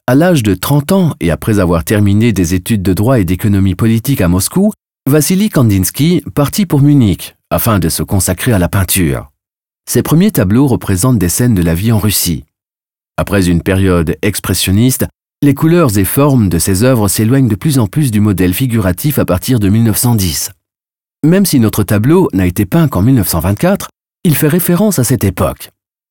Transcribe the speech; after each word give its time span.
À 0.06 0.14
l'âge 0.14 0.44
de 0.44 0.54
30 0.54 0.93
ans 0.93 1.16
et 1.18 1.32
après 1.32 1.58
avoir 1.58 1.82
terminé 1.82 2.32
des 2.32 2.54
études 2.54 2.82
de 2.82 2.92
droit 2.92 3.18
et 3.18 3.24
d'économie 3.24 3.74
politique 3.74 4.20
à 4.20 4.28
Moscou, 4.28 4.70
Vassili 5.08 5.50
Kandinsky 5.50 6.22
partit 6.32 6.64
pour 6.64 6.80
Munich 6.80 7.34
afin 7.50 7.80
de 7.80 7.88
se 7.88 8.04
consacrer 8.04 8.52
à 8.52 8.60
la 8.60 8.68
peinture. 8.68 9.32
Ses 9.90 10.04
premiers 10.04 10.30
tableaux 10.30 10.68
représentent 10.68 11.18
des 11.18 11.29
scènes 11.29 11.57
de 11.57 11.63
la 11.63 11.74
vie 11.74 11.90
en 11.90 11.99
Russie. 11.99 12.44
Après 13.16 13.49
une 13.49 13.63
période 13.63 14.16
expressionniste, 14.22 15.07
les 15.43 15.54
couleurs 15.54 15.99
et 15.99 16.04
formes 16.04 16.49
de 16.49 16.58
ses 16.58 16.82
œuvres 16.82 17.08
s'éloignent 17.08 17.49
de 17.49 17.54
plus 17.54 17.79
en 17.79 17.86
plus 17.86 18.11
du 18.11 18.21
modèle 18.21 18.54
figuratif 18.54 19.18
à 19.18 19.25
partir 19.25 19.61
de 19.61 19.68
1910. 19.68 20.50
Même 21.25 21.44
si 21.44 21.61
notre 21.61 21.82
tableau 21.82 22.29
n'a 22.32 22.46
été 22.46 22.64
peint 22.64 22.89
qu'en 22.89 23.03
1924, 23.03 23.89
il 24.25 24.35
fait 24.35 24.49
référence 24.49 24.99
à 24.99 25.04
cette 25.04 25.25
époque. 25.25 25.71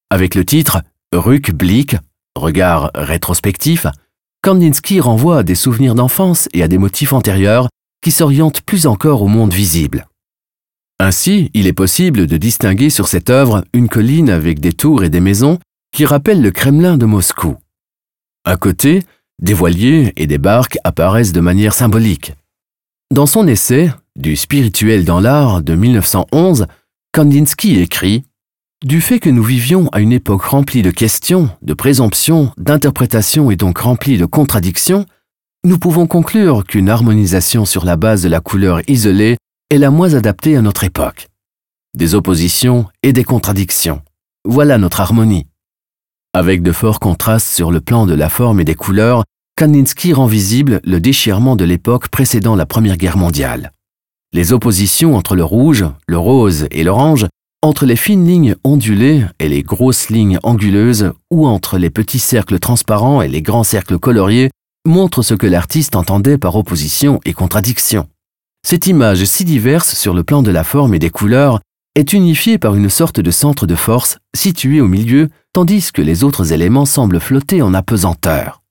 Avec 0.10 0.36
le 0.36 0.46
titre 0.46 0.82
Rückblick, 1.12 1.98
regard 2.36 2.92
rétrospectif, 2.94 3.88
Kandinsky 4.44 5.00
renvoie 5.00 5.40
à 5.40 5.44
des 5.44 5.56
souvenirs 5.56 5.96
d'enfance 5.96 6.48
et 6.54 6.62
à 6.62 6.68
des 6.68 6.78
motifs 6.78 7.14
antérieurs 7.14 7.70
qui 8.04 8.12
s'orientent 8.12 8.62
plus 8.62 8.86
encore 8.86 9.24
au 9.24 9.28
monde 9.28 9.54
visible. 9.54 10.08
Ainsi, 11.00 11.50
il 11.54 11.66
est 11.66 11.74
possible 11.74 12.28
de 12.28 12.38
distinguer 12.38 12.92
sur 12.92 13.08
cette 13.08 13.32
œuvre 13.32 13.66
une 13.74 13.90
colline 13.90 14.30
avec 14.30 14.60
des 14.60 14.72
tours 14.72 15.04
et 15.04 15.10
des 15.10 15.20
maisons 15.20 15.60
qui 15.92 16.06
rappellent 16.06 16.42
le 16.42 16.52
Kremlin 16.52 16.98
de 16.98 17.06
Moscou. 17.06 17.58
À 18.46 18.58
côté, 18.58 19.02
des 19.42 19.54
voiliers 19.54 20.14
et 20.16 20.28
des 20.28 20.38
barques 20.38 20.78
apparaissent 20.84 21.34
de 21.34 21.42
manière 21.42 21.74
symbolique. 21.74 22.34
Dans 23.12 23.26
son 23.26 23.48
essai 23.48 23.92
Du 24.16 24.36
spirituel 24.36 25.06
dans 25.06 25.20
l'art 25.20 25.62
de 25.62 25.76
1911, 25.76 26.68
Kandinsky 27.14 27.80
écrit 27.80 28.24
Du 28.84 29.02
fait 29.02 29.20
que 29.20 29.30
nous 29.30 29.44
vivions 29.44 29.90
à 29.92 30.00
une 30.00 30.14
époque 30.14 30.44
remplie 30.44 30.82
de 30.82 30.92
questions, 30.92 31.50
de 31.62 31.74
présomptions, 31.74 32.52
d'interprétations 32.58 33.52
et 33.52 33.56
donc 33.56 33.80
remplie 33.80 34.18
de 34.18 34.26
contradictions, 34.26 35.06
nous 35.66 35.80
pouvons 35.80 36.08
conclure 36.08 36.64
qu'une 36.64 36.90
harmonisation 36.90 37.66
sur 37.66 37.86
la 37.86 37.98
base 37.98 38.24
de 38.24 38.30
la 38.30 38.40
couleur 38.40 38.82
isolée 38.88 39.38
est 39.72 39.78
la 39.78 39.90
moins 39.90 40.14
adaptée 40.14 40.56
à 40.56 40.62
notre 40.62 40.84
époque. 40.84 41.28
Des 41.96 42.14
oppositions 42.14 42.86
et 43.02 43.14
des 43.14 43.24
contradictions. 43.24 44.02
Voilà 44.44 44.78
notre 44.78 45.02
harmonie. 45.02 45.48
Avec 46.36 46.62
de 46.62 46.74
forts 46.74 47.00
contrastes 47.00 47.48
sur 47.48 47.72
le 47.72 47.80
plan 47.80 48.06
de 48.06 48.14
la 48.14 48.28
forme 48.28 48.60
et 48.60 48.66
des 48.66 48.76
couleurs, 48.76 49.24
Kandinsky 49.58 50.12
rend 50.12 50.26
visible 50.26 50.82
le 50.84 51.00
déchirement 51.00 51.56
de 51.56 51.64
l'époque 51.64 52.10
précédant 52.10 52.58
la 52.58 52.66
Première 52.66 52.98
Guerre 52.98 53.16
mondiale. 53.16 53.72
Les 54.34 54.52
oppositions 54.52 55.16
entre 55.16 55.38
le 55.38 55.46
rouge, 55.46 55.86
le 56.08 56.18
rose 56.18 56.68
et 56.72 56.84
l'orange, 56.84 57.26
entre 57.62 57.86
les 57.86 57.96
fines 57.96 58.28
lignes 58.28 58.58
ondulées 58.66 59.24
et 59.40 59.48
les 59.48 59.64
grosses 59.64 60.10
lignes 60.10 60.38
anguleuses, 60.44 61.14
ou 61.32 61.48
entre 61.48 61.78
les 61.78 61.90
petits 61.90 62.20
cercles 62.20 62.60
transparents 62.60 63.22
et 63.22 63.30
les 63.30 63.42
grands 63.42 63.64
cercles 63.64 63.98
coloriés, 63.98 64.50
montrent 64.86 65.22
ce 65.22 65.36
que 65.36 65.48
l'artiste 65.48 65.96
entendait 65.96 66.38
par 66.38 66.58
opposition 66.58 67.22
et 67.24 67.32
contradiction. 67.32 68.10
Cette 68.68 68.88
image 68.88 69.24
si 69.24 69.46
diverse 69.46 69.96
sur 69.96 70.14
le 70.14 70.26
plan 70.26 70.42
de 70.42 70.52
la 70.52 70.66
forme 70.66 70.96
et 70.96 71.00
des 71.00 71.12
couleurs 71.12 71.62
est 71.96 72.14
unifiée 72.14 72.58
par 72.58 72.76
une 72.76 72.90
sorte 72.90 73.20
de 73.20 73.32
centre 73.32 73.66
de 73.66 73.76
force 73.76 74.18
situé 74.36 74.82
au 74.82 74.88
milieu, 74.88 75.30
tandis 75.54 75.92
que 75.92 76.02
les 76.02 76.24
autres 76.24 76.52
éléments 76.52 76.86
semblent 76.86 77.20
flotter 77.20 77.62
en 77.62 77.74
apesanteur. 77.74 78.62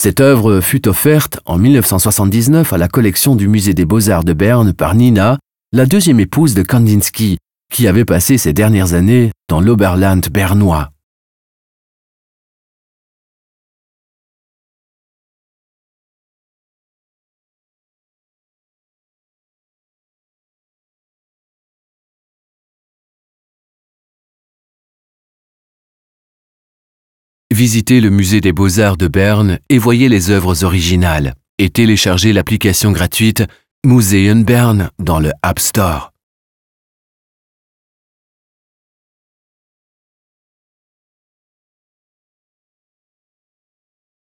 Cette 0.00 0.20
œuvre 0.20 0.60
fut 0.60 0.88
offerte 0.88 1.40
en 1.44 1.58
1979 1.58 2.72
à 2.72 2.78
la 2.78 2.88
collection 2.88 3.36
du 3.36 3.46
Musée 3.46 3.74
des 3.74 3.84
Beaux-Arts 3.84 4.24
de 4.24 4.32
Berne 4.32 4.72
par 4.72 4.94
Nina, 4.94 5.38
la 5.72 5.86
deuxième 5.86 6.20
épouse 6.20 6.54
de 6.54 6.62
Kandinsky, 6.62 7.38
qui 7.72 7.86
avait 7.86 8.04
passé 8.04 8.38
ses 8.38 8.52
dernières 8.52 8.94
années 8.94 9.30
dans 9.48 9.60
l'Oberland 9.60 10.26
bernois. 10.32 10.93
Visitez 27.54 28.00
le 28.00 28.10
musée 28.10 28.40
des 28.40 28.50
beaux-arts 28.50 28.96
de 28.96 29.06
Berne 29.06 29.60
et 29.68 29.78
voyez 29.78 30.08
les 30.08 30.30
œuvres 30.30 30.64
originales 30.64 31.34
et 31.58 31.70
téléchargez 31.70 32.32
l'application 32.32 32.90
gratuite 32.90 33.44
Museum 33.86 34.42
Bern 34.42 34.90
dans 34.98 35.20
le 35.20 35.30
App 35.40 35.60
Store. 35.60 36.13